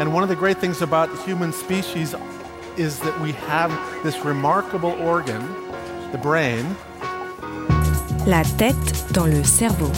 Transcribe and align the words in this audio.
And 0.00 0.14
one 0.14 0.22
of 0.22 0.28
the 0.28 0.36
great 0.36 0.58
things 0.58 0.80
about 0.80 1.08
human 1.24 1.52
species 1.52 2.14
is 2.76 3.00
that 3.00 3.20
we 3.20 3.32
have 3.32 3.72
this 4.04 4.24
remarkable 4.24 4.92
organ, 5.02 5.42
the 6.12 6.18
brain. 6.18 6.64
La 8.24 8.44
tête 8.44 9.12
dans 9.12 9.26
le 9.26 9.42
cerveau. 9.42 9.90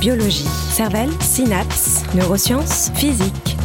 Biologie, 0.00 0.48
cervelle, 0.72 1.12
synapses, 1.20 2.02
neurosciences, 2.14 2.90
physique. 2.96 3.56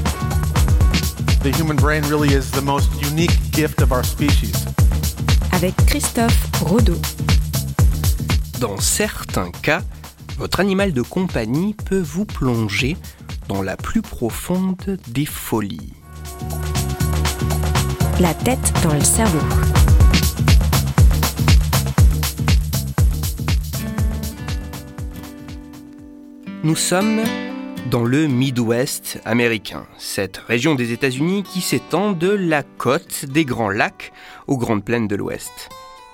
The 1.41 1.51
human 1.57 1.77
brain 1.77 2.03
really 2.03 2.35
is 2.35 2.51
the 2.51 2.61
most 2.61 2.91
unique 3.01 3.35
gift 3.51 3.81
of 3.81 3.91
our 3.91 4.03
species. 4.03 4.53
Avec 5.53 5.73
Christophe 5.87 6.37
Rodeau. 6.61 6.99
Dans 8.59 8.77
certains 8.79 9.49
cas, 9.63 9.81
votre 10.37 10.59
animal 10.59 10.93
de 10.93 11.01
compagnie 11.01 11.73
peut 11.73 11.99
vous 11.99 12.25
plonger 12.25 12.95
dans 13.49 13.63
la 13.63 13.75
plus 13.75 14.03
profonde 14.03 14.99
des 15.07 15.25
folies. 15.25 15.91
La 18.19 18.35
tête 18.35 18.71
dans 18.83 18.93
le 18.93 19.01
cerveau. 19.01 19.39
Nous 26.63 26.75
sommes 26.75 27.21
dans 27.89 28.03
le 28.03 28.27
Midwest 28.27 29.19
américain, 29.25 29.87
cette 29.97 30.37
région 30.37 30.75
des 30.75 30.91
États-Unis 30.91 31.41
qui 31.41 31.61
s'étend 31.61 32.11
de 32.11 32.29
la 32.29 32.61
côte 32.61 33.25
des 33.25 33.45
Grands 33.45 33.71
Lacs 33.71 34.13
aux 34.45 34.57
Grandes 34.57 34.85
Plaines 34.85 35.07
de 35.07 35.15
l'Ouest. 35.15 35.69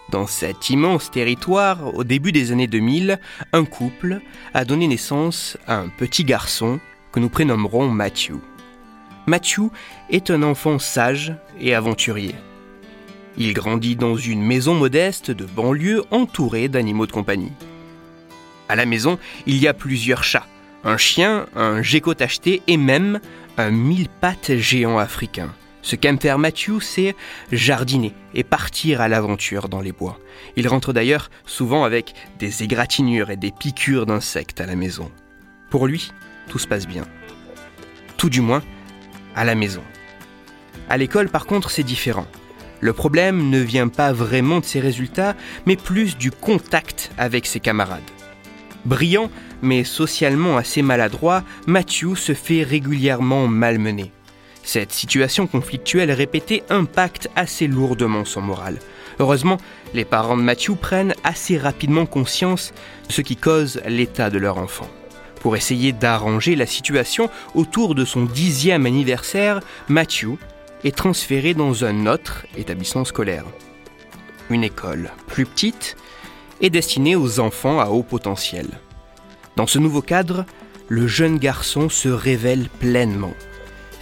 Dans 0.09 0.27
cet 0.27 0.69
immense 0.69 1.11
territoire, 1.11 1.93
au 1.95 2.05
début 2.05 2.31
des 2.31 2.53
années 2.53 2.67
2000, 2.67 3.19
un 3.51 3.65
couple 3.65 4.21
a 4.53 4.63
donné 4.63 4.87
naissance 4.87 5.57
à 5.67 5.79
un 5.79 5.89
petit 5.89 6.23
garçon 6.23 6.79
que 7.15 7.21
nous 7.21 7.29
prénommerons 7.29 7.87
Matthew. 7.87 8.33
Matthew 9.25 9.71
est 10.09 10.29
un 10.29 10.43
enfant 10.43 10.79
sage 10.79 11.33
et 11.61 11.73
aventurier. 11.73 12.35
Il 13.37 13.53
grandit 13.53 13.95
dans 13.95 14.17
une 14.17 14.41
maison 14.41 14.73
modeste 14.73 15.31
de 15.31 15.45
banlieue 15.45 16.03
entourée 16.11 16.67
d'animaux 16.67 17.07
de 17.07 17.13
compagnie. 17.13 17.53
À 18.67 18.75
la 18.75 18.85
maison, 18.85 19.17
il 19.45 19.55
y 19.59 19.67
a 19.69 19.73
plusieurs 19.73 20.25
chats, 20.25 20.45
un 20.83 20.97
chien, 20.97 21.45
un 21.55 21.81
gecko 21.81 22.13
tacheté 22.13 22.61
et 22.67 22.75
même 22.75 23.21
un 23.57 23.71
mille 23.71 24.09
pattes 24.09 24.57
géant 24.57 24.97
africain. 24.97 25.53
Ce 25.83 25.95
qu'aime 25.95 26.19
faire 26.19 26.37
Matthew, 26.37 26.81
c'est 26.81 27.15
jardiner 27.49 28.11
et 28.33 28.43
partir 28.43 28.99
à 28.99 29.07
l'aventure 29.07 29.69
dans 29.69 29.81
les 29.81 29.93
bois. 29.93 30.19
Il 30.57 30.67
rentre 30.67 30.91
d'ailleurs 30.91 31.29
souvent 31.45 31.85
avec 31.85 32.13
des 32.39 32.63
égratignures 32.63 33.29
et 33.29 33.37
des 33.37 33.51
piqûres 33.51 34.05
d'insectes 34.05 34.59
à 34.59 34.65
la 34.65 34.75
maison. 34.75 35.09
Pour 35.69 35.87
lui, 35.87 36.11
tout 36.47 36.59
se 36.59 36.67
passe 36.67 36.87
bien. 36.87 37.03
Tout 38.17 38.29
du 38.29 38.41
moins, 38.41 38.63
à 39.35 39.43
la 39.43 39.55
maison. 39.55 39.83
À 40.89 40.97
l'école, 40.97 41.29
par 41.29 41.45
contre, 41.45 41.71
c'est 41.71 41.83
différent. 41.83 42.27
Le 42.79 42.93
problème 42.93 43.49
ne 43.49 43.59
vient 43.59 43.87
pas 43.87 44.13
vraiment 44.13 44.59
de 44.59 44.65
ses 44.65 44.79
résultats, 44.79 45.35
mais 45.65 45.75
plus 45.75 46.17
du 46.17 46.31
contact 46.31 47.11
avec 47.17 47.45
ses 47.45 47.59
camarades. 47.59 48.01
Brillant, 48.85 49.31
mais 49.61 49.83
socialement 49.83 50.57
assez 50.57 50.81
maladroit, 50.83 51.43
Matthew 51.65 52.15
se 52.15 52.33
fait 52.33 52.63
régulièrement 52.63 53.47
malmener. 53.47 54.11
Cette 54.63 54.91
situation 54.91 55.47
conflictuelle 55.47 56.11
répétée 56.11 56.63
impacte 56.69 57.29
assez 57.35 57.67
lourdement 57.67 58.25
son 58.25 58.41
moral. 58.41 58.79
Heureusement, 59.19 59.57
les 59.93 60.05
parents 60.05 60.37
de 60.37 60.41
Matthew 60.41 60.75
prennent 60.75 61.13
assez 61.23 61.57
rapidement 61.57 62.05
conscience 62.05 62.73
de 63.07 63.13
ce 63.13 63.21
qui 63.21 63.37
cause 63.37 63.81
l'état 63.87 64.29
de 64.29 64.37
leur 64.37 64.57
enfant. 64.57 64.89
Pour 65.45 65.55
essayer 65.55 65.91
d'arranger 65.91 66.55
la 66.55 66.65
situation 66.65 67.29
autour 67.53 67.93
de 67.93 68.03
son 68.03 68.23
dixième 68.23 68.87
anniversaire, 68.87 69.59
Matthew 69.89 70.39
est 70.83 70.95
transféré 70.95 71.53
dans 71.53 71.85
un 71.85 72.07
autre 72.07 72.47
établissement 72.57 73.05
scolaire. 73.05 73.45
Une 74.49 74.63
école 74.63 75.11
plus 75.27 75.45
petite 75.45 75.97
et 76.61 76.71
destinée 76.71 77.15
aux 77.15 77.39
enfants 77.39 77.79
à 77.79 77.89
haut 77.89 78.01
potentiel. 78.01 78.65
Dans 79.55 79.67
ce 79.67 79.77
nouveau 79.77 80.01
cadre, 80.01 80.47
le 80.87 81.05
jeune 81.05 81.37
garçon 81.37 81.89
se 81.89 82.09
révèle 82.09 82.67
pleinement. 82.79 83.35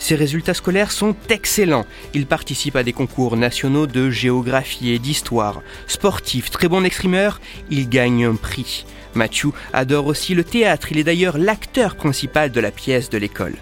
Ses 0.04 0.16
résultats 0.16 0.54
scolaires 0.54 0.92
sont 0.92 1.16
excellents. 1.30 1.86
Il 2.14 2.26
participe 2.26 2.76
à 2.76 2.84
des 2.84 2.92
concours 2.92 3.38
nationaux 3.38 3.88
de 3.88 4.10
géographie 4.10 4.92
et 4.92 5.00
d'histoire. 5.00 5.62
Sportif, 5.88 6.52
très 6.52 6.68
bon 6.68 6.84
exprimeur, 6.84 7.40
il 7.70 7.88
gagne 7.88 8.26
un 8.26 8.36
prix. 8.36 8.86
Matthew 9.16 9.54
adore 9.72 10.08
aussi 10.08 10.36
le 10.36 10.44
théâtre, 10.44 10.92
il 10.92 10.98
est 10.98 11.06
d'ailleurs 11.06 11.38
l'acteur 11.38 11.96
principal 11.96 12.52
de 12.52 12.60
la 12.60 12.72
pièce 12.72 13.10
de 13.10 13.18
l'école. 13.18 13.56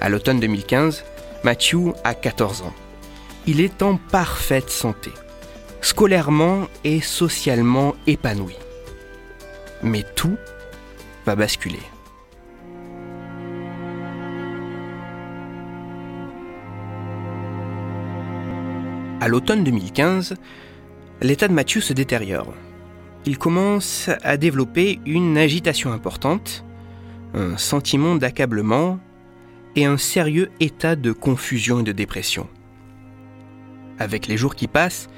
À 0.00 0.08
l'automne 0.08 0.40
2015, 0.40 1.04
Matthew 1.44 1.92
a 2.02 2.14
14 2.14 2.62
ans. 2.62 2.74
Il 3.46 3.60
est 3.60 3.82
en 3.82 3.98
parfaite 3.98 4.70
santé, 4.70 5.10
scolairement 5.82 6.66
et 6.82 7.02
socialement 7.02 7.94
épanoui. 8.06 8.56
Mais 9.82 10.06
tout 10.16 10.38
va 11.26 11.36
basculer. 11.36 11.82
À 19.20 19.26
l'automne 19.26 19.64
2015, 19.64 20.34
l'état 21.22 21.48
de 21.48 21.52
Matthew 21.52 21.80
se 21.80 21.92
détériore. 21.92 22.54
Il 23.26 23.36
commence 23.36 24.08
à 24.22 24.36
développer 24.36 25.00
une 25.06 25.36
agitation 25.36 25.92
importante, 25.92 26.64
un 27.34 27.56
sentiment 27.56 28.14
d'accablement 28.14 29.00
et 29.74 29.86
un 29.86 29.96
sérieux 29.96 30.50
état 30.60 30.94
de 30.94 31.10
confusion 31.10 31.80
et 31.80 31.82
de 31.82 31.90
dépression. 31.90 32.46
Avec 33.98 34.28
les 34.28 34.36
jours 34.36 34.54
qui 34.54 34.68
passent, 34.68 35.08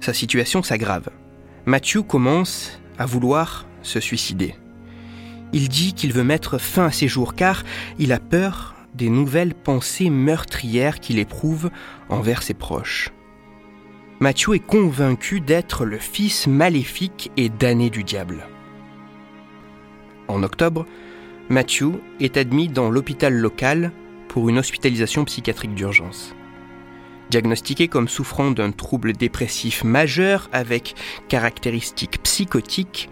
sa 0.00 0.14
situation 0.14 0.62
s'aggrave. 0.62 1.10
Matthew 1.66 1.98
commence 1.98 2.80
à 2.98 3.04
vouloir 3.04 3.66
se 3.82 4.00
suicider. 4.00 4.54
Il 5.52 5.68
dit 5.68 5.92
qu'il 5.92 6.14
veut 6.14 6.24
mettre 6.24 6.56
fin 6.56 6.86
à 6.86 6.90
ses 6.90 7.06
jours 7.06 7.34
car 7.34 7.64
il 7.98 8.12
a 8.12 8.18
peur 8.18 8.76
des 8.94 9.08
nouvelles 9.08 9.54
pensées 9.54 10.10
meurtrières 10.10 11.00
qu'il 11.00 11.18
éprouve 11.18 11.70
envers 12.08 12.42
ses 12.42 12.54
proches. 12.54 13.10
Matthew 14.20 14.54
est 14.54 14.66
convaincu 14.66 15.40
d'être 15.40 15.84
le 15.84 15.98
fils 15.98 16.46
maléfique 16.46 17.30
et 17.36 17.48
damné 17.48 17.88
du 17.88 18.04
diable. 18.04 18.46
En 20.28 20.42
octobre, 20.42 20.86
Matthew 21.48 21.96
est 22.20 22.36
admis 22.36 22.68
dans 22.68 22.90
l'hôpital 22.90 23.34
local 23.34 23.92
pour 24.28 24.48
une 24.48 24.58
hospitalisation 24.58 25.24
psychiatrique 25.24 25.74
d'urgence. 25.74 26.34
Diagnostiqué 27.30 27.88
comme 27.88 28.08
souffrant 28.08 28.50
d'un 28.50 28.72
trouble 28.72 29.12
dépressif 29.12 29.84
majeur 29.84 30.48
avec 30.52 30.94
caractéristiques 31.28 32.22
psychotiques, 32.22 33.08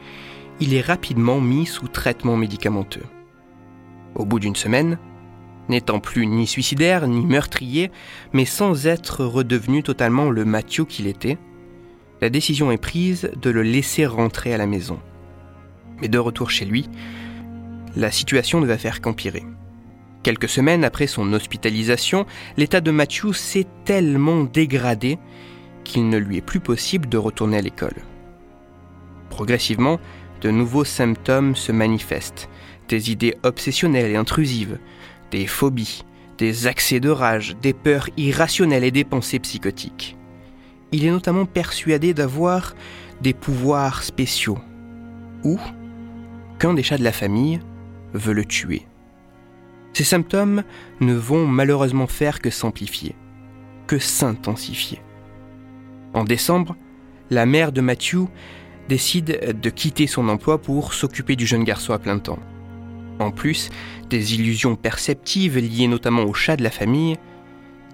il 0.60 0.75
est 0.75 0.81
rapidement 0.81 1.41
mis 1.41 1.66
sous 1.66 1.89
traitement 1.89 2.37
médicamenteux. 2.37 3.05
Au 4.15 4.25
bout 4.25 4.41
d'une 4.41 4.56
semaine, 4.56 4.99
n'étant 5.68 6.00
plus 6.00 6.26
ni 6.26 6.46
suicidaire 6.46 7.06
ni 7.06 7.24
meurtrier, 7.24 7.90
mais 8.32 8.44
sans 8.44 8.86
être 8.86 9.24
redevenu 9.24 9.82
totalement 9.82 10.30
le 10.30 10.44
Mathieu 10.44 10.84
qu'il 10.84 11.06
était, 11.06 11.38
la 12.20 12.30
décision 12.30 12.72
est 12.72 12.78
prise 12.78 13.30
de 13.40 13.50
le 13.50 13.62
laisser 13.62 14.06
rentrer 14.06 14.52
à 14.52 14.58
la 14.58 14.66
maison. 14.66 14.98
Mais 16.00 16.08
de 16.08 16.18
retour 16.18 16.50
chez 16.50 16.64
lui, 16.64 16.88
la 17.96 18.10
situation 18.10 18.60
ne 18.60 18.66
va 18.66 18.78
faire 18.78 19.00
qu'empirer. 19.00 19.44
Quelques 20.22 20.48
semaines 20.48 20.84
après 20.84 21.06
son 21.06 21.32
hospitalisation, 21.32 22.26
l'état 22.56 22.80
de 22.80 22.90
Matthew 22.90 23.32
s'est 23.32 23.66
tellement 23.84 24.44
dégradé 24.44 25.18
qu'il 25.84 26.08
ne 26.08 26.18
lui 26.18 26.36
est 26.38 26.42
plus 26.42 26.60
possible 26.60 27.08
de 27.08 27.18
retourner 27.18 27.58
à 27.58 27.62
l'école. 27.62 28.02
Progressivement, 29.30 30.00
de 30.40 30.50
nouveaux 30.50 30.84
symptômes 30.84 31.56
se 31.56 31.72
manifestent, 31.72 32.48
des 32.88 33.10
idées 33.10 33.36
obsessionnelles 33.42 34.10
et 34.10 34.16
intrusives, 34.16 34.78
des 35.30 35.47
phobies, 35.47 36.04
des 36.39 36.66
accès 36.66 37.01
de 37.01 37.10
rage, 37.10 37.57
des 37.60 37.72
peurs 37.72 38.09
irrationnelles 38.16 38.84
et 38.84 38.91
des 38.91 39.04
pensées 39.04 39.39
psychotiques. 39.39 40.16
Il 40.92 41.04
est 41.04 41.10
notamment 41.10 41.45
persuadé 41.45 42.15
d'avoir 42.15 42.75
des 43.21 43.34
pouvoirs 43.34 44.03
spéciaux, 44.03 44.59
ou 45.45 45.59
qu'un 46.59 46.75
des 46.75 46.83
chats 46.83 46.98
de 46.98 47.04
la 47.04 47.13
famille 47.13 47.60
veut 48.15 48.33
le 48.33 48.45
tuer. 48.45 48.86
Ces 49.92 50.04
symptômes 50.04 50.63
ne 51.01 51.15
vont 51.15 51.47
malheureusement 51.47 52.07
faire 52.07 52.41
que 52.41 52.51
s'amplifier, 52.51 53.16
que 53.86 53.98
s'intensifier. 53.98 55.01
En 56.15 56.24
décembre, 56.24 56.77
la 57.31 57.47
mère 57.47 57.72
de 57.72 57.81
Matthew 57.81 58.28
décide 58.89 59.60
de 59.60 59.71
quitter 59.71 60.07
son 60.07 60.28
emploi 60.28 60.59
pour 60.63 60.95
s'occuper 60.95 61.36
du 61.36 61.47
jeune 61.47 61.65
garçon 61.65 61.92
à 61.92 61.98
plein 61.98 62.19
temps. 62.19 62.39
En 63.18 63.30
plus, 63.30 63.70
des 64.10 64.34
illusions 64.34 64.76
perceptives 64.76 65.59
liées 65.59 65.88
notamment 65.88 66.24
au 66.24 66.34
chat 66.34 66.56
de 66.56 66.62
la 66.62 66.70
famille, 66.70 67.16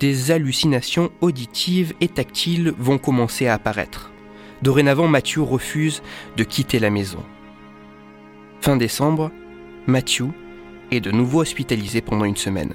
des 0.00 0.31
hallucinations 0.31 1.11
auditives 1.21 1.94
et 2.00 2.09
tactiles 2.09 2.75
vont 2.79 2.99
commencer 2.99 3.47
à 3.47 3.55
apparaître. 3.55 4.12
Dorénavant, 4.62 5.09
Mathieu 5.09 5.43
refuse 5.43 6.03
de 6.37 6.44
quitter 6.44 6.79
la 6.79 6.91
maison. 6.91 7.23
Fin 8.61 8.76
décembre, 8.76 9.31
Mathieu 9.87 10.29
est 10.91 11.00
de 11.00 11.11
nouveau 11.11 11.41
hospitalisé 11.41 12.00
pendant 12.00 12.25
une 12.25 12.37
semaine. 12.37 12.75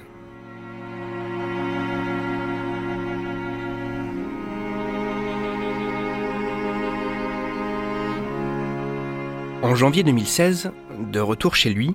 En 9.62 9.74
janvier 9.74 10.02
2016, 10.02 10.72
de 11.12 11.20
retour 11.20 11.54
chez 11.54 11.70
lui, 11.70 11.94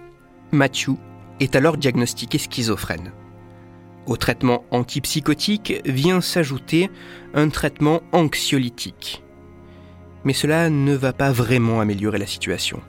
Matthew 0.55 0.91
est 1.39 1.55
alors 1.55 1.77
diagnostiqué 1.77 2.37
schizophrène. 2.37 3.11
Au 4.07 4.17
traitement 4.17 4.63
antipsychotique 4.71 5.81
vient 5.85 6.21
s'ajouter 6.21 6.89
un 7.33 7.49
traitement 7.49 8.01
anxiolytique. 8.11 9.23
Mais 10.23 10.33
cela 10.33 10.69
ne 10.69 10.93
va 10.93 11.13
pas 11.13 11.31
vraiment 11.31 11.81
améliorer 11.81 12.17
la 12.17 12.25
situation. 12.25 12.81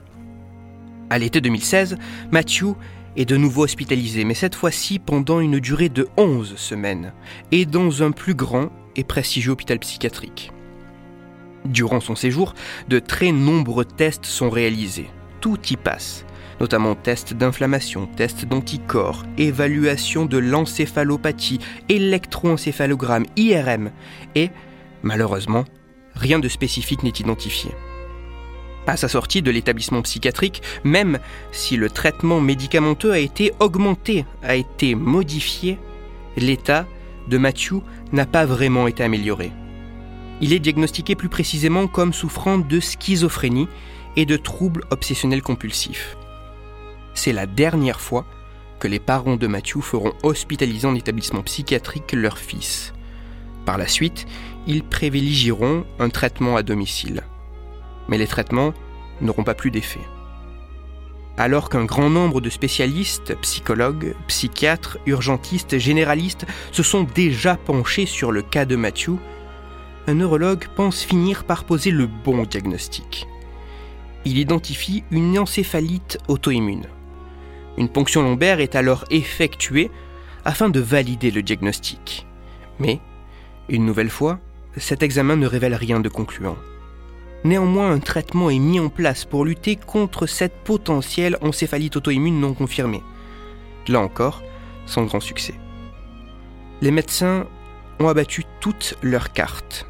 À 1.09 1.19
l'été 1.19 1.41
2016, 1.41 1.97
Matthew 2.31 2.75
est 3.15 3.25
de 3.25 3.37
nouveau 3.37 3.63
hospitalisé, 3.63 4.23
mais 4.25 4.33
cette 4.33 4.55
fois-ci 4.55 4.99
pendant 4.99 5.39
une 5.39 5.59
durée 5.59 5.89
de 5.89 6.07
11 6.17 6.55
semaines, 6.55 7.13
et 7.51 7.65
dans 7.65 8.03
un 8.03 8.11
plus 8.11 8.35
grand 8.35 8.69
et 8.95 9.03
prestigieux 9.03 9.51
hôpital 9.51 9.79
psychiatrique. 9.79 10.51
Durant 11.65 11.99
son 11.99 12.15
séjour, 12.15 12.53
de 12.87 12.99
très 12.99 13.31
nombreux 13.31 13.85
tests 13.85 14.25
sont 14.25 14.49
réalisés. 14.49 15.09
Tout 15.41 15.59
y 15.69 15.77
passe, 15.77 16.25
notamment 16.59 16.95
tests 16.95 17.33
d'inflammation, 17.33 18.07
tests 18.07 18.45
d'anticorps, 18.45 19.23
évaluation 19.37 20.25
de 20.25 20.37
l'encéphalopathie, 20.37 21.59
électroencéphalogramme, 21.89 23.25
IRM, 23.35 23.91
et, 24.35 24.49
malheureusement, 25.03 25.65
rien 26.15 26.39
de 26.39 26.47
spécifique 26.47 27.03
n'est 27.03 27.09
identifié. 27.09 27.71
À 28.87 28.95
sa 28.95 29.09
sortie 29.09 29.41
de 29.41 29.51
l'établissement 29.51 30.01
psychiatrique, 30.01 30.61
même 30.83 31.19
si 31.51 31.75
le 31.75 31.89
traitement 31.89 32.39
médicamenteux 32.39 33.11
a 33.11 33.19
été 33.19 33.53
augmenté, 33.59 34.25
a 34.43 34.55
été 34.55 34.95
modifié, 34.95 35.77
l'état 36.37 36.85
de 37.27 37.37
Matthew 37.37 37.81
n'a 38.13 38.25
pas 38.25 38.45
vraiment 38.45 38.87
été 38.87 39.03
amélioré. 39.03 39.51
Il 40.39 40.53
est 40.53 40.59
diagnostiqué 40.59 41.15
plus 41.15 41.29
précisément 41.29 41.87
comme 41.87 42.13
souffrant 42.13 42.57
de 42.57 42.79
schizophrénie 42.79 43.67
et 44.15 44.25
de 44.25 44.37
troubles 44.37 44.83
obsessionnels 44.91 45.41
compulsifs. 45.41 46.16
C'est 47.17 47.33
la 47.33 47.47
dernière 47.47 47.99
fois 47.99 48.25
que 48.79 48.87
les 48.87 48.99
parents 48.99 49.37
de 49.37 49.47
Matthew 49.47 49.81
feront 49.81 50.13
hospitaliser 50.21 50.85
en 50.85 50.93
établissement 50.93 51.41
psychiatrique 51.41 52.13
leur 52.13 52.37
fils. 52.37 52.93
Par 53.65 53.79
la 53.79 53.87
suite, 53.87 54.27
ils 54.67 54.83
privilégieront 54.83 55.83
un 55.97 56.09
traitement 56.09 56.55
à 56.57 56.61
domicile. 56.61 57.23
Mais 58.07 58.19
les 58.19 58.27
traitements 58.27 58.71
n'auront 59.19 59.43
pas 59.43 59.55
plus 59.55 59.71
d'effet. 59.71 59.99
Alors 61.37 61.71
qu'un 61.71 61.85
grand 61.85 62.11
nombre 62.11 62.39
de 62.39 62.51
spécialistes, 62.51 63.35
psychologues, 63.41 64.13
psychiatres, 64.27 64.99
urgentistes, 65.07 65.79
généralistes 65.79 66.45
se 66.71 66.83
sont 66.83 67.07
déjà 67.15 67.55
penchés 67.55 68.05
sur 68.05 68.31
le 68.31 68.43
cas 68.43 68.65
de 68.65 68.75
Matthew, 68.75 69.17
un 70.05 70.13
neurologue 70.13 70.67
pense 70.75 71.01
finir 71.01 71.45
par 71.45 71.63
poser 71.63 71.89
le 71.89 72.05
bon 72.05 72.43
diagnostic. 72.43 73.27
Il 74.23 74.37
identifie 74.37 75.03
une 75.09 75.39
encéphalite 75.39 76.19
auto-immune. 76.27 76.85
Une 77.77 77.89
ponction 77.89 78.23
lombaire 78.23 78.59
est 78.59 78.75
alors 78.75 79.05
effectuée 79.11 79.91
afin 80.45 80.69
de 80.69 80.79
valider 80.79 81.31
le 81.31 81.43
diagnostic. 81.43 82.25
Mais, 82.79 82.99
une 83.69 83.85
nouvelle 83.85 84.09
fois, 84.09 84.39
cet 84.77 85.03
examen 85.03 85.35
ne 85.35 85.47
révèle 85.47 85.75
rien 85.75 85.99
de 85.99 86.09
concluant. 86.09 86.57
Néanmoins, 87.43 87.91
un 87.91 87.99
traitement 87.99 88.49
est 88.49 88.59
mis 88.59 88.79
en 88.79 88.89
place 88.89 89.25
pour 89.25 89.45
lutter 89.45 89.75
contre 89.75 90.25
cette 90.25 90.63
potentielle 90.63 91.37
encéphalite 91.41 91.95
auto-immune 91.95 92.39
non 92.39 92.53
confirmée. 92.53 93.03
Là 93.87 93.99
encore, 93.99 94.43
sans 94.85 95.05
grand 95.05 95.19
succès. 95.19 95.53
Les 96.81 96.91
médecins 96.91 97.45
ont 97.99 98.07
abattu 98.07 98.43
toutes 98.59 98.95
leurs 99.01 99.33
cartes. 99.33 99.87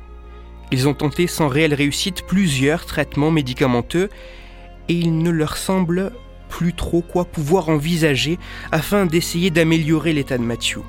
Ils 0.72 0.88
ont 0.88 0.94
tenté 0.94 1.28
sans 1.28 1.48
réelle 1.48 1.74
réussite 1.74 2.26
plusieurs 2.26 2.86
traitements 2.86 3.32
médicamenteux 3.32 4.10
et 4.90 4.94
il 4.94 5.18
ne 5.18 5.30
leur 5.30 5.58
semble 5.58 6.12
plus 6.50 6.74
trop 6.74 7.02
quoi 7.02 7.26
pouvoir 7.26 7.70
envisager 7.70 8.40
afin 8.72 9.06
d'essayer 9.06 9.52
d'améliorer 9.52 10.14
l'état 10.14 10.38
de 10.38 10.44
Matthew. 10.44 10.80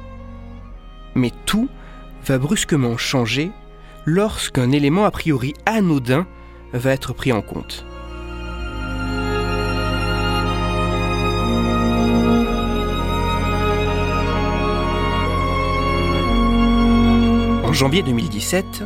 Mais 1.15 1.33
tout 1.47 1.69
va 2.27 2.39
brusquement 2.39 2.97
changer 2.97 3.51
lorsqu'un 4.05 4.73
élément 4.73 5.05
a 5.05 5.11
priori 5.11 5.55
anodin 5.67 6.27
va 6.73 6.93
être 6.93 7.13
pris 7.13 7.33
en 7.33 7.43
compte. 7.43 7.85
En 17.65 17.73
janvier 17.75 18.03
2017, 18.03 18.83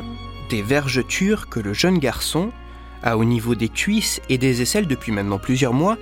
des 0.50 0.60
vergetures 0.60 1.48
que 1.48 1.60
le 1.60 1.72
jeune 1.72 1.98
garçon 1.98 2.50
a 3.02 3.16
au 3.16 3.24
niveau 3.24 3.54
des 3.54 3.68
cuisses 3.68 4.20
et 4.28 4.38
des 4.38 4.60
aisselles 4.60 4.86
depuis 4.86 5.12
maintenant 5.12 5.38
plusieurs 5.38 5.72
mois 5.72 5.96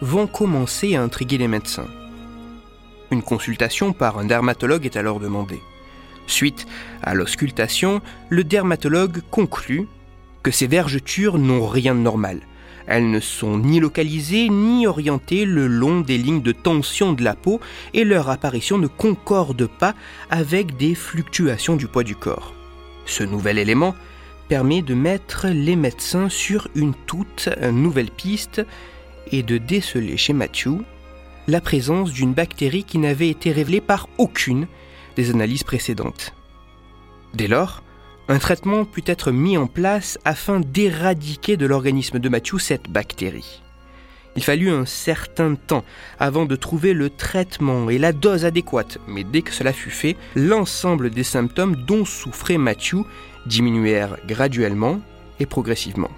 vont 0.00 0.26
commencer 0.26 0.96
à 0.96 1.02
intriguer 1.02 1.38
les 1.38 1.48
médecins. 1.48 1.88
Une 3.10 3.22
consultation 3.22 3.92
par 3.92 4.18
un 4.18 4.24
dermatologue 4.24 4.84
est 4.84 4.96
alors 4.96 5.20
demandée. 5.20 5.60
Suite 6.26 6.66
à 7.02 7.14
l'auscultation, 7.14 8.00
le 8.28 8.44
dermatologue 8.44 9.22
conclut 9.30 9.86
que 10.42 10.50
ces 10.50 10.66
vergetures 10.66 11.38
n'ont 11.38 11.66
rien 11.66 11.94
de 11.94 12.00
normal. 12.00 12.40
Elles 12.86 13.10
ne 13.10 13.20
sont 13.20 13.58
ni 13.58 13.80
localisées 13.80 14.48
ni 14.48 14.86
orientées 14.86 15.44
le 15.44 15.66
long 15.66 16.00
des 16.00 16.18
lignes 16.18 16.42
de 16.42 16.52
tension 16.52 17.12
de 17.12 17.24
la 17.24 17.34
peau 17.34 17.60
et 17.94 18.04
leur 18.04 18.30
apparition 18.30 18.78
ne 18.78 18.86
concorde 18.86 19.66
pas 19.66 19.94
avec 20.30 20.76
des 20.76 20.94
fluctuations 20.94 21.76
du 21.76 21.88
poids 21.88 22.04
du 22.04 22.14
corps. 22.14 22.54
Ce 23.04 23.24
nouvel 23.24 23.58
élément 23.58 23.94
permet 24.48 24.82
de 24.82 24.94
mettre 24.94 25.48
les 25.48 25.74
médecins 25.74 26.28
sur 26.28 26.68
une 26.76 26.94
toute 27.06 27.48
nouvelle 27.72 28.10
piste 28.10 28.64
et 29.32 29.42
de 29.42 29.58
déceler 29.58 30.16
chez 30.16 30.32
Matthew 30.32 30.82
la 31.48 31.60
présence 31.60 32.12
d'une 32.12 32.34
bactérie 32.34 32.84
qui 32.84 32.98
n'avait 32.98 33.28
été 33.28 33.52
révélée 33.52 33.80
par 33.80 34.08
aucune 34.18 34.66
des 35.16 35.30
analyses 35.30 35.64
précédentes. 35.64 36.34
Dès 37.34 37.48
lors, 37.48 37.82
un 38.28 38.38
traitement 38.38 38.84
put 38.84 39.04
être 39.06 39.30
mis 39.30 39.56
en 39.56 39.66
place 39.66 40.18
afin 40.24 40.60
d'éradiquer 40.60 41.56
de 41.56 41.66
l'organisme 41.66 42.18
de 42.18 42.28
Matthew 42.28 42.58
cette 42.58 42.90
bactérie. 42.90 43.62
Il 44.34 44.44
fallut 44.44 44.70
un 44.70 44.84
certain 44.84 45.54
temps 45.54 45.84
avant 46.18 46.44
de 46.44 46.56
trouver 46.56 46.92
le 46.92 47.08
traitement 47.08 47.88
et 47.88 47.98
la 47.98 48.12
dose 48.12 48.44
adéquate, 48.44 48.98
mais 49.08 49.24
dès 49.24 49.42
que 49.42 49.52
cela 49.52 49.72
fut 49.72 49.90
fait, 49.90 50.16
l'ensemble 50.34 51.10
des 51.10 51.24
symptômes 51.24 51.76
dont 51.76 52.04
souffrait 52.04 52.58
Matthew 52.58 52.96
diminuèrent 53.46 54.18
graduellement 54.26 55.00
et 55.40 55.46
progressivement. 55.46 56.10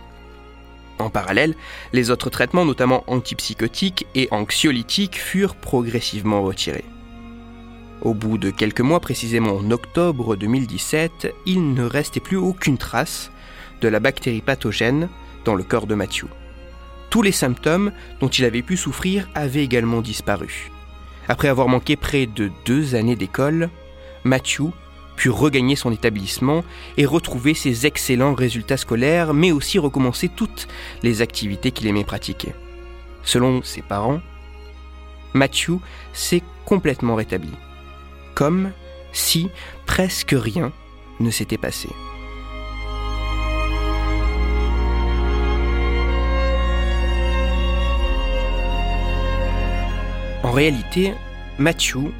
En 0.98 1.10
parallèle, 1.10 1.54
les 1.92 2.10
autres 2.10 2.30
traitements, 2.30 2.64
notamment 2.64 3.04
antipsychotiques 3.06 4.06
et 4.14 4.28
anxiolytiques, 4.30 5.18
furent 5.18 5.54
progressivement 5.54 6.42
retirés. 6.42 6.84
Au 8.02 8.14
bout 8.14 8.38
de 8.38 8.50
quelques 8.50 8.80
mois, 8.80 9.00
précisément 9.00 9.56
en 9.56 9.70
octobre 9.70 10.36
2017, 10.36 11.34
il 11.46 11.74
ne 11.74 11.84
restait 11.84 12.20
plus 12.20 12.36
aucune 12.36 12.78
trace 12.78 13.30
de 13.80 13.88
la 13.88 14.00
bactérie 14.00 14.40
pathogène 14.40 15.08
dans 15.44 15.54
le 15.54 15.64
corps 15.64 15.86
de 15.86 15.94
Matthew 15.94 16.26
tous 17.10 17.22
les 17.22 17.32
symptômes 17.32 17.92
dont 18.20 18.28
il 18.28 18.44
avait 18.44 18.62
pu 18.62 18.76
souffrir 18.76 19.28
avaient 19.34 19.64
également 19.64 20.00
disparu. 20.00 20.70
Après 21.28 21.48
avoir 21.48 21.68
manqué 21.68 21.96
près 21.96 22.26
de 22.26 22.50
deux 22.64 22.94
années 22.94 23.16
d'école, 23.16 23.70
Matthew 24.24 24.70
put 25.18 25.30
regagner 25.30 25.74
son 25.74 25.90
établissement 25.90 26.62
et 26.96 27.04
retrouver 27.04 27.52
ses 27.52 27.86
excellents 27.86 28.34
résultats 28.34 28.76
scolaires, 28.76 29.34
mais 29.34 29.50
aussi 29.50 29.80
recommencer 29.80 30.28
toutes 30.28 30.68
les 31.02 31.22
activités 31.22 31.72
qu'il 31.72 31.88
aimait 31.88 32.04
pratiquer. 32.04 32.54
Selon 33.24 33.60
ses 33.64 33.82
parents, 33.82 34.20
Matthew 35.34 35.80
s'est 36.12 36.44
complètement 36.64 37.16
rétabli, 37.16 37.50
comme 38.36 38.70
si 39.12 39.50
presque 39.86 40.36
rien 40.38 40.72
ne 41.18 41.30
s'était 41.30 41.58
passé. 41.58 41.88
En 50.44 50.52
réalité, 50.52 51.12
Matthew 51.58 52.12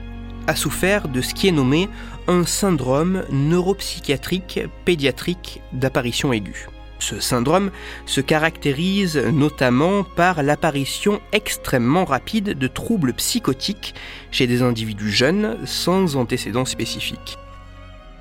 a 0.49 0.57
souffert 0.57 1.09
de 1.09 1.21
ce 1.21 1.35
qui 1.35 1.47
est 1.47 1.53
nommé 1.53 1.89
un 2.27 2.45
syndrome 2.45 3.25
neuropsychiatrique 3.31 4.61
pédiatrique 4.85 5.61
d'apparition 5.73 6.33
aiguë. 6.33 6.67
Ce 6.99 7.21
syndrome 7.21 7.71
se 8.07 8.21
caractérise 8.21 9.17
notamment 9.17 10.03
par 10.03 10.43
l'apparition 10.43 11.21
extrêmement 11.33 12.05
rapide 12.05 12.59
de 12.59 12.67
troubles 12.67 13.13
psychotiques 13.13 13.95
chez 14.31 14.47
des 14.47 14.63
individus 14.63 15.13
jeunes 15.13 15.59
sans 15.65 16.17
antécédents 16.17 16.65
spécifiques. 16.65 17.39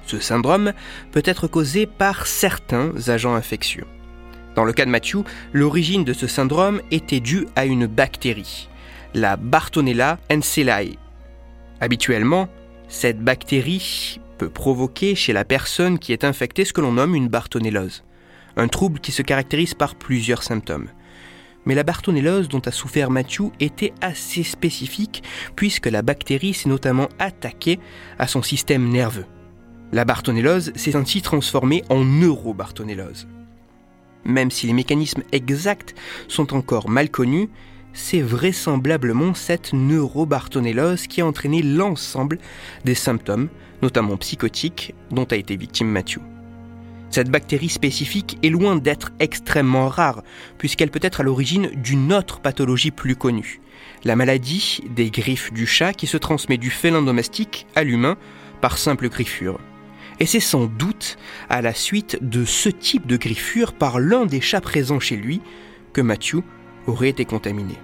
Ce 0.05 0.19
syndrome 0.19 0.73
peut 1.11 1.23
être 1.25 1.47
causé 1.47 1.85
par 1.85 2.27
certains 2.27 2.91
agents 3.07 3.35
infectieux. 3.35 3.85
Dans 4.55 4.65
le 4.65 4.73
cas 4.73 4.85
de 4.85 4.91
Matthew, 4.91 5.23
l'origine 5.53 6.03
de 6.03 6.13
ce 6.13 6.27
syndrome 6.27 6.81
était 6.91 7.19
due 7.19 7.47
à 7.55 7.65
une 7.65 7.87
bactérie, 7.87 8.69
la 9.13 9.37
Bartonella 9.37 10.19
encellae. 10.31 10.97
Habituellement, 11.79 12.47
cette 12.87 13.19
bactérie 13.19 14.19
peut 14.37 14.49
provoquer 14.49 15.15
chez 15.15 15.33
la 15.33 15.45
personne 15.45 15.99
qui 15.99 16.13
est 16.13 16.23
infectée 16.23 16.65
ce 16.65 16.73
que 16.73 16.81
l'on 16.81 16.93
nomme 16.93 17.15
une 17.15 17.27
bartonellose, 17.27 18.03
un 18.55 18.67
trouble 18.67 18.99
qui 18.99 19.11
se 19.11 19.21
caractérise 19.21 19.73
par 19.73 19.95
plusieurs 19.95 20.43
symptômes. 20.43 20.89
Mais 21.65 21.75
la 21.75 21.83
bartonellose 21.83 22.47
dont 22.47 22.61
a 22.65 22.71
souffert 22.71 23.11
Matthew 23.11 23.51
était 23.59 23.93
assez 23.99 24.43
spécifique 24.43 25.21
puisque 25.55 25.87
la 25.87 26.01
bactérie 26.01 26.53
s'est 26.53 26.69
notamment 26.69 27.09
attaquée 27.19 27.79
à 28.17 28.27
son 28.27 28.41
système 28.41 28.87
nerveux. 28.87 29.25
La 29.91 30.05
bartonellose 30.05 30.71
s'est 30.75 30.95
ainsi 30.95 31.21
transformée 31.21 31.83
en 31.89 32.03
neurobartonellose. 32.03 33.27
Même 34.23 34.51
si 34.51 34.67
les 34.67 34.73
mécanismes 34.73 35.23
exacts 35.31 35.93
sont 36.27 36.53
encore 36.53 36.89
mal 36.89 37.09
connus, 37.09 37.49
c'est 37.93 38.21
vraisemblablement 38.21 39.33
cette 39.33 39.73
neurobartonellose 39.73 41.07
qui 41.07 41.21
a 41.21 41.25
entraîné 41.25 41.61
l'ensemble 41.61 42.37
des 42.85 42.95
symptômes, 42.95 43.49
notamment 43.81 44.17
psychotiques, 44.17 44.93
dont 45.11 45.25
a 45.25 45.35
été 45.35 45.55
victime 45.55 45.87
Matthew. 45.87 46.19
Cette 47.09 47.29
bactérie 47.29 47.69
spécifique 47.69 48.37
est 48.43 48.49
loin 48.49 48.75
d'être 48.75 49.11
extrêmement 49.19 49.87
rare, 49.87 50.23
puisqu'elle 50.57 50.91
peut 50.91 50.99
être 51.01 51.21
à 51.21 51.23
l'origine 51.23 51.71
d'une 51.75 52.13
autre 52.13 52.39
pathologie 52.39 52.91
plus 52.91 53.15
connue, 53.15 53.61
la 54.03 54.15
maladie 54.15 54.81
des 54.95 55.09
griffes 55.09 55.53
du 55.53 55.65
chat 55.65 55.93
qui 55.93 56.07
se 56.07 56.17
transmet 56.17 56.57
du 56.57 56.69
félin 56.69 57.01
domestique 57.01 57.65
à 57.75 57.83
l'humain 57.83 58.17
par 58.61 58.77
simple 58.77 59.09
griffure. 59.09 59.59
Et 60.19 60.25
c'est 60.25 60.39
sans 60.39 60.65
doute 60.65 61.17
à 61.49 61.61
la 61.61 61.73
suite 61.73 62.17
de 62.21 62.43
ce 62.43 62.69
type 62.69 63.07
de 63.07 63.17
griffure 63.17 63.73
par 63.73 63.99
l'un 63.99 64.25
des 64.25 64.41
chats 64.41 64.61
présents 64.61 64.99
chez 64.99 65.15
lui 65.15 65.41
que 65.93 66.01
Matthew 66.01 66.41
aurait 66.87 67.09
été 67.09 67.25
contaminé. 67.25 67.75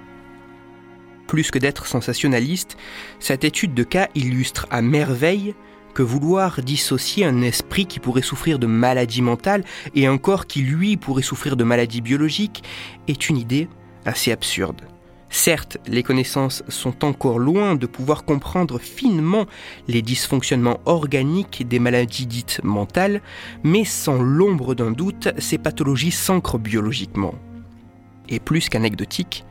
Plus 1.28 1.52
que 1.52 1.60
d'être 1.60 1.86
sensationnaliste, 1.86 2.78
cette 3.20 3.44
étude 3.44 3.74
de 3.74 3.84
cas 3.84 4.10
illustre 4.16 4.68
à 4.72 4.82
merveille 4.82 5.56
que 5.94 6.04
vouloir 6.04 6.62
dissocier 6.62 7.26
un 7.26 7.42
esprit 7.42 7.86
qui 7.86 8.00
pourrait 8.00 8.22
souffrir 8.22 8.60
de 8.60 8.68
maladie 8.68 9.22
mentale 9.22 9.64
et 9.96 10.08
un 10.08 10.18
corps 10.18 10.48
qui, 10.48 10.62
lui, 10.62 10.98
pourrait 10.98 11.22
souffrir 11.22 11.56
de 11.56 11.64
maladie 11.64 12.02
biologique 12.02 12.64
est 13.08 13.30
une 13.30 13.38
idée 13.38 13.70
assez 14.06 14.32
absurde. 14.32 14.82
Certes, 15.30 15.78
les 15.88 16.04
connaissances 16.04 16.64
sont 16.68 17.04
encore 17.04 17.40
loin 17.40 17.76
de 17.76 17.88
pouvoir 17.88 18.24
comprendre 18.24 18.78
finement 18.78 19.48
les 19.88 20.04
dysfonctionnements 20.04 20.80
organiques 20.86 21.68
des 21.68 21.80
maladies 21.80 22.28
dites 22.28 22.62
mentales, 22.64 23.22
mais 23.64 23.84
sans 23.84 24.22
l'ombre 24.22 24.76
d'un 24.76 24.92
doute, 24.92 25.30
ces 25.40 25.58
pathologies 25.58 26.12
s'ancrent 26.12 26.60
biologiquement. 26.60 27.34
Plus 28.40 28.70
qu'anecdotique, 28.70 29.46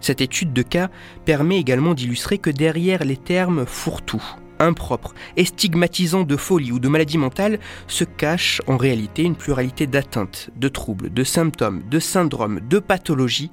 cette 0.00 0.20
étude 0.20 0.52
de 0.52 0.62
cas 0.62 0.90
permet 1.24 1.58
également 1.58 1.94
d'illustrer 1.94 2.38
que 2.38 2.50
derrière 2.50 3.04
les 3.04 3.16
termes 3.16 3.66
fourre-tout, 3.66 4.22
impropre 4.58 5.14
et 5.36 5.44
de 5.44 6.36
folie 6.36 6.72
ou 6.72 6.78
de 6.78 6.88
maladie 6.88 7.18
mentale 7.18 7.58
se 7.86 8.04
cache 8.04 8.60
en 8.66 8.76
réalité 8.76 9.22
une 9.22 9.36
pluralité 9.36 9.86
d'atteintes, 9.86 10.50
de 10.56 10.68
troubles, 10.68 11.12
de 11.12 11.24
symptômes, 11.24 11.82
de 11.88 11.98
syndromes, 11.98 12.60
de 12.68 12.78
pathologies 12.78 13.50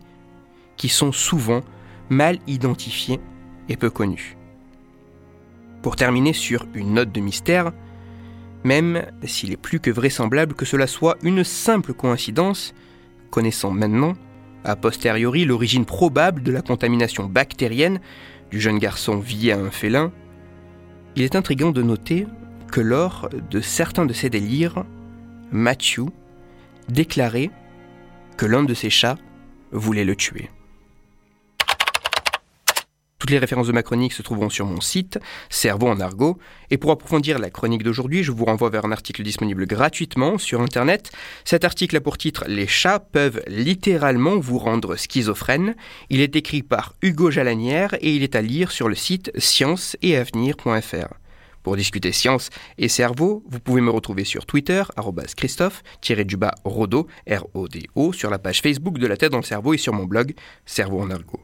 qui 0.76 0.90
sont 0.90 1.12
souvent 1.12 1.62
mal 2.10 2.38
identifiés 2.48 3.20
et 3.70 3.78
peu 3.78 3.90
connus. 3.90 4.38
Pour 5.82 5.96
terminer 5.96 6.34
sur 6.34 6.66
une 6.74 6.94
note 6.94 7.12
de 7.12 7.22
mystère, 7.22 7.72
même 8.64 9.06
s'il 9.24 9.52
est 9.52 9.58
plus 9.58 9.80
que 9.80 9.92
vraisemblable 9.92 10.54
que 10.54 10.66
cela 10.66 10.88
soit 10.88 11.18
une 11.24 11.44
simple 11.44 11.94
coïncidence, 11.94 12.74
connaissant 13.30 13.72
maintenant, 13.72 14.14
a 14.64 14.76
posteriori, 14.76 15.46
l'origine 15.46 15.86
probable 15.86 16.44
de 16.44 16.52
la 16.52 16.62
contamination 16.62 17.26
bactérienne 17.26 18.00
du 18.52 18.60
jeune 18.60 18.80
garçon 18.80 19.18
via 19.18 19.58
un 19.58 19.72
félin, 19.72 20.12
il 21.16 21.24
est 21.24 21.36
intriguant 21.36 21.72
de 21.72 21.82
noter 21.82 22.28
que 22.72 22.82
lors 22.82 23.30
de 23.50 23.62
certains 23.62 24.06
de 24.06 24.14
ses 24.14 24.30
délires, 24.30 24.86
Matthew 25.52 26.10
déclarait 26.90 27.50
que 28.38 28.46
l'un 28.46 28.64
de 28.64 28.74
ses 28.74 28.90
chats 28.90 29.18
voulait 29.72 30.06
le 30.06 30.16
tuer. 30.16 30.50
Toutes 33.28 33.34
les 33.34 33.40
références 33.40 33.68
de 33.68 33.74
ma 33.74 33.84
chronique 33.84 34.14
se 34.14 34.22
trouveront 34.22 34.50
sur 34.50 34.66
mon 34.66 34.80
site, 34.80 35.20
Cerveau 35.50 35.90
en 35.90 36.00
argot, 36.00 36.38
et 36.70 36.78
pour 36.78 36.92
approfondir 36.92 37.40
la 37.40 37.50
chronique 37.50 37.84
d'aujourd'hui, 37.84 38.24
je 38.24 38.32
vous 38.32 38.46
renvoie 38.46 38.70
vers 38.70 38.86
un 38.86 38.94
article 38.94 39.22
disponible 39.22 39.68
gratuitement 39.68 40.38
sur 40.38 40.62
Internet. 40.62 41.12
Cet 41.44 41.66
article 41.66 41.98
a 41.98 42.00
pour 42.00 42.18
titre 42.18 42.46
Les 42.48 42.68
chats 42.68 43.00
peuvent 43.00 43.42
littéralement 43.48 44.40
vous 44.40 44.58
rendre 44.58 44.96
schizophrène. 44.96 45.76
Il 46.10 46.22
est 46.22 46.38
écrit 46.38 46.64
par 46.64 46.94
Hugo 47.02 47.30
Jalanière 47.30 47.96
et 48.00 48.16
il 48.16 48.24
est 48.24 48.38
à 48.38 48.42
lire 48.42 48.72
sur 48.72 48.88
le 48.88 48.96
site 48.96 49.30
scienceetavenir.fr. 49.38 51.14
Pour 51.64 51.76
discuter 51.76 52.14
science 52.14 52.50
et 52.78 52.88
cerveau, 52.88 53.44
vous 53.50 53.60
pouvez 53.60 53.82
me 53.82 53.92
retrouver 53.92 54.24
sur 54.24 54.46
Twitter, 54.46 54.84
Christophe-Rodo, 55.36 57.08
R-O-D-O, 57.30 58.14
sur 58.14 58.30
la 58.30 58.40
page 58.40 58.62
Facebook 58.62 59.00
de 59.00 59.08
la 59.08 59.18
tête 59.18 59.34
dans 59.34 59.40
le 59.40 59.44
cerveau 59.44 59.74
et 59.74 59.78
sur 59.78 59.92
mon 59.92 60.06
blog, 60.06 60.34
Cerveau 60.66 61.02
en 61.02 61.12
argot. 61.12 61.44